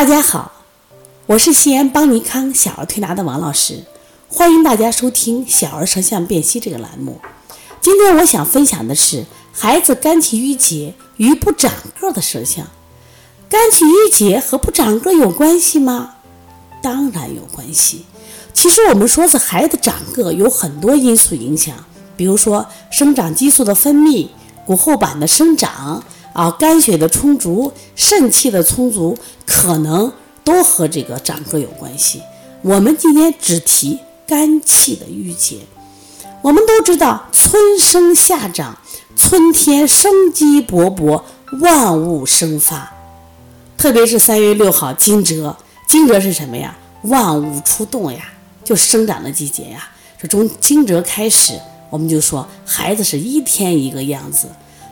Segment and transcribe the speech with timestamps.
[0.00, 0.50] 大家好，
[1.26, 3.84] 我是西安邦尼康小儿推拿的王老师，
[4.30, 7.20] 欢迎大家收听小儿舌象辨析这个栏目。
[7.82, 11.70] 今天我想分享的是孩子肝气郁结与不长
[12.00, 12.66] 个的舌象。
[13.50, 16.14] 肝气郁结和不长个有关系吗？
[16.80, 18.06] 当然有关系。
[18.54, 21.76] 其实我们说是孩子长个有很多因素影响，
[22.16, 24.28] 比如说生长激素的分泌、
[24.64, 26.02] 骨后板的生长。
[26.32, 30.12] 啊，肝血的充足，肾气的充足，可能
[30.44, 32.22] 都和这个长个有关系。
[32.62, 35.56] 我们今天只提肝气的郁结。
[36.42, 38.78] 我们都知道，春生夏长，
[39.16, 41.22] 春天生机勃勃，
[41.60, 42.92] 万物生发。
[43.76, 45.54] 特别是三月六号惊蛰，
[45.86, 46.76] 惊蛰是什么呀？
[47.02, 48.20] 万物出动呀，
[48.64, 49.88] 就生长的季节呀。
[50.20, 54.46] 这从惊蛰开始，我们就说孩子是一天一个样子。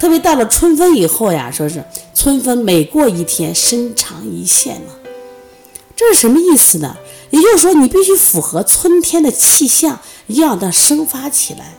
[0.00, 1.84] 特别到了春分以后呀，说是
[2.14, 4.94] 春分每过一天，身长一线嘛，
[5.94, 6.96] 这是什么意思呢？
[7.28, 11.74] 也就是说，你必须符合春天的气象，要让它生发起来。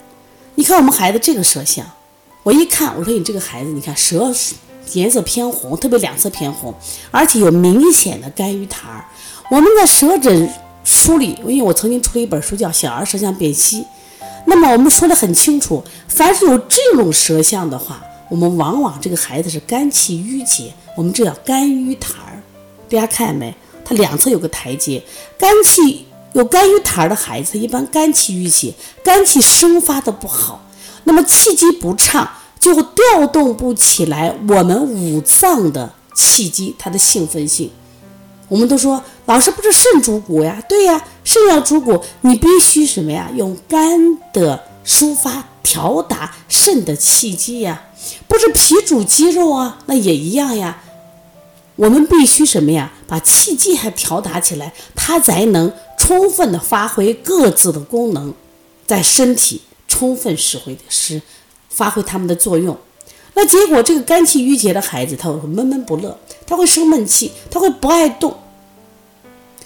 [0.53, 1.83] 你看我们孩子这个舌象，
[2.43, 4.31] 我一看，我说你这个孩子，你看舌
[4.93, 6.71] 颜色偏红，特别两侧偏红，
[7.09, 9.03] 而且有明显的肝郁痰儿。
[9.49, 10.47] 我们在舌诊
[10.83, 13.81] 书里，因为我曾经出了一本书叫《小儿舌象辨析》，
[14.45, 17.99] 那么我们说的很清楚，凡是有这种舌象的话。
[18.31, 22.41] 我们往往这个孩子是肝气郁结，我们这叫肝郁痰儿。
[22.89, 23.53] 大家看见没？
[23.83, 25.03] 它两侧有个台阶，
[25.37, 30.63] 肝气有肝郁痰儿的孩子，一般肝气郁结，肝气生发的不好，
[31.03, 32.25] 那么气机不畅，
[32.57, 37.69] 就会调动不起来我们五脏的气机，它的兴奋性。
[38.47, 40.63] 我们都说，老师不是肾主骨呀？
[40.69, 43.29] 对呀，肾要主骨，你必须什么呀？
[43.35, 47.83] 用肝的抒发调达肾的气机呀。
[48.27, 50.81] 不是脾主肌肉啊，那也一样呀。
[51.75, 52.91] 我们必须什么呀？
[53.07, 58.33] 把气机还调达起来，它才能充分的发挥各自的功能，
[58.85, 61.21] 在身体充分使会使
[61.69, 62.77] 发挥他们的作用。
[63.33, 68.35] 那结果这个肝气郁结的孩子，他会闷闷不乐，他会生闷气，他会不爱动，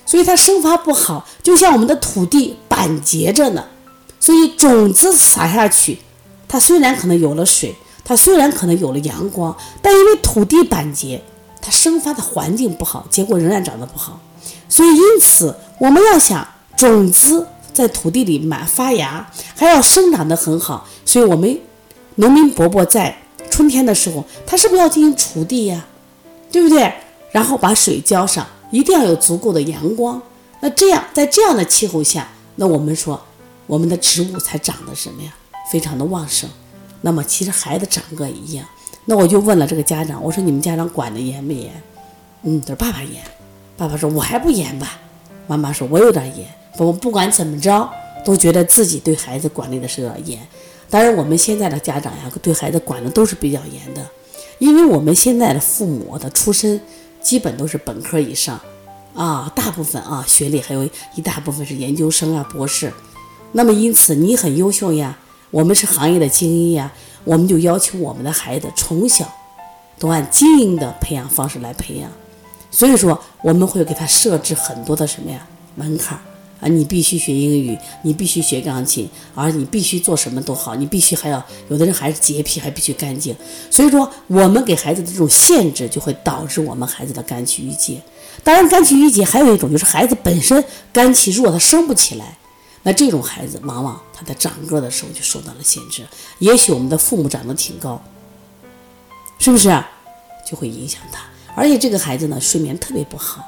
[0.06, 3.66] 所以他生发不好，就像我们的土地板结着呢。
[4.26, 6.00] 所以种子撒下去，
[6.48, 7.76] 它虽然可能有了水。
[8.04, 11.22] 它虽然可能有了阳光，但因为土地板结，
[11.62, 14.20] 它生发的环境不好，结果仍然长得不好。
[14.68, 20.88] 所以，因此我们要想种子在土地里满发芽，还要生长得很好。
[21.06, 21.60] 所以，我们
[22.16, 23.16] 农民伯伯在
[23.52, 25.86] 春天的时候，他是不是要进行锄地呀？
[26.52, 26.92] 对不对？
[27.32, 30.20] 然后把水浇上，一定要有足够的阳光。
[30.62, 33.25] 那这样，在这样的气候下，那我们说，
[33.68, 35.34] 我们的植物才长得什么呀？
[35.72, 36.50] 非常的旺盛。
[37.02, 38.66] 那么其实孩子长个一样，
[39.06, 41.72] 那我就问了这个家长，我说你们家长管的严不严？
[42.44, 43.24] 嗯，他说爸爸严。
[43.78, 45.00] 爸爸说我还不严吧？
[45.48, 46.48] 妈妈说我有点严。
[46.78, 47.90] 我不管怎么着，
[48.24, 50.48] 都觉得自己对孩子管理的是有点严。
[50.90, 54.08] 当然我们现在的家长呀，对孩子管的都是比较严的，
[54.60, 56.80] 因为我们现在的父母的出身
[57.22, 58.60] 基本都是本科以上
[59.14, 62.94] 啊，大部分啊学历还有一大部分是研究生啊博士。
[63.58, 65.18] 那么因此你很优秀呀。
[65.52, 66.92] 我们是行业的精英呀，
[67.24, 69.26] 我们就要求我们的孩子从小
[69.98, 72.12] 都按精英的培养方式来培养，
[72.70, 76.20] 所以说我们会给他设置很多的什么呀门槛
[76.60, 83.34] 啊，你必须学英语，你必须学钢琴，而你必须做什么都好，你必须还要有的人还是洁癖，还必须干净。
[83.72, 88.02] 所以说我们给孩子的这种限制，就会导致我们孩子的肝气郁结。
[88.44, 90.62] 当然，肝气郁结还有一种就是孩子本身
[90.92, 92.38] 肝气弱，他生不起来。
[92.86, 96.06] 那这种孩子，往往他在长个的时候就受到了限制。
[96.38, 98.00] 也许我们的父母长得挺高，
[99.40, 99.84] 是不是
[100.48, 101.24] 就会影响他？
[101.56, 103.44] 而且这个孩子呢，睡眠特别不好。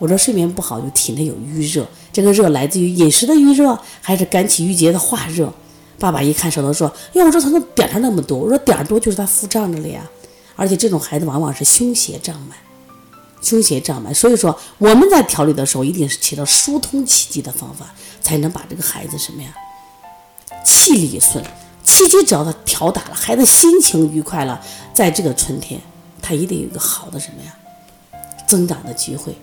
[0.00, 5.52] 我说睡眠不好，就体内有郁热，这个热来自于饮食的郁热，还是肝气郁结的化热？
[6.00, 10.02] 爸爸一看舌头说：“哟，我说他怎么点上那么多？”我说：“点多就是他腹胀着了呀。”
[10.56, 12.58] 而且这种孩子往往是胸胁胀满，
[13.42, 14.14] 胸胁胀满。
[14.14, 17.86] 所以说我们在调理的时候，一定是起到疏通气机的方法。
[18.22, 19.52] 才能把这个孩子什么呀，
[20.64, 21.44] 气理顺，
[21.82, 25.80] 气机只要他调达了，孩子心情愉快了，在这个春天，
[26.22, 29.36] 他一定有一个好的什么呀，增长的机会。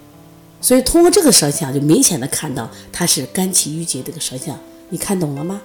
[0.62, 4.58] 所以通过这个舌象，就明显的看到他是肝气郁结这个舌象，
[4.88, 5.60] 你看懂了吗？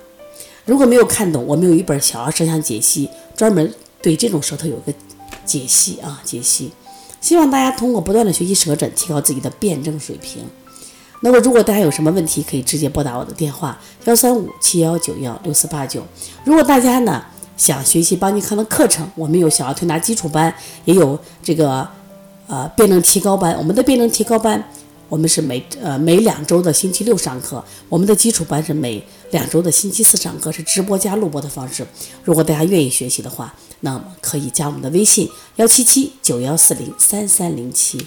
[0.64, 3.72] 如果没有看懂，我们有一本小儿舌象解析，专门
[4.02, 4.92] 对这种舌头有个
[5.46, 6.72] 解析啊，解析。
[7.24, 10.44] 希望大家通过不断的学习舌诊，提高自己的辩证水平。
[11.20, 16.02] 那么，如果大家有什么问题，可以直接拨打我的电话幺三五七幺九幺六四八九。
[16.44, 17.24] 如果大家呢
[17.56, 20.54] 想学习邦尼康的课程，我们有小儿推拿基础班，
[20.84, 21.88] 也有这个
[22.46, 23.56] 呃辩证提高班。
[23.56, 24.62] 我们的辩证提高班，
[25.14, 29.00] 我们是每呃每两周的星期六上课，我们的基础班是每
[29.30, 31.86] 两周的星期四上课，是直播加录播的方式。
[32.24, 38.04] 如果大家愿意学习的话，那么可以加我们的微信幺七七九幺四零三三零七。